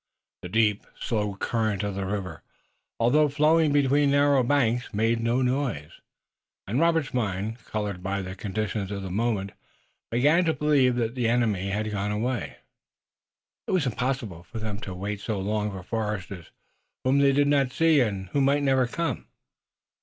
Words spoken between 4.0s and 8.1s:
narrow banks, made no noise, and Robert's mind, colored